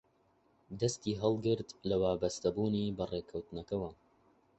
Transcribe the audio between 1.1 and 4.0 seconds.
هەڵگرت لە وابەستەبوونی بە ڕێککەوتنەکەوە